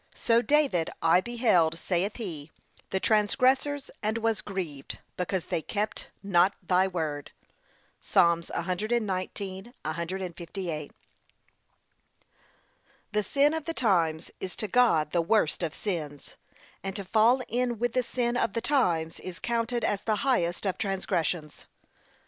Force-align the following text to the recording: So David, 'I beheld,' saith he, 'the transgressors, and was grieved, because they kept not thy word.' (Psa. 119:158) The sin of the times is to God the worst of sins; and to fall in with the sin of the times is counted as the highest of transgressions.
So 0.15 0.41
David, 0.41 0.89
'I 1.03 1.21
beheld,' 1.21 1.77
saith 1.77 2.15
he, 2.15 2.49
'the 2.89 2.99
transgressors, 3.01 3.91
and 4.01 4.17
was 4.17 4.41
grieved, 4.41 4.97
because 5.15 5.45
they 5.45 5.61
kept 5.61 6.07
not 6.23 6.55
thy 6.67 6.87
word.' 6.87 7.29
(Psa. 7.99 8.21
119:158) 8.49 10.89
The 13.11 13.21
sin 13.23 13.53
of 13.53 13.65
the 13.65 13.73
times 13.75 14.31
is 14.39 14.55
to 14.55 14.67
God 14.67 15.11
the 15.11 15.21
worst 15.21 15.61
of 15.61 15.75
sins; 15.75 16.35
and 16.83 16.95
to 16.95 17.05
fall 17.05 17.43
in 17.47 17.77
with 17.77 17.93
the 17.93 18.01
sin 18.01 18.35
of 18.35 18.53
the 18.53 18.61
times 18.61 19.19
is 19.19 19.37
counted 19.37 19.83
as 19.83 20.01
the 20.01 20.15
highest 20.25 20.65
of 20.65 20.79
transgressions. 20.79 21.65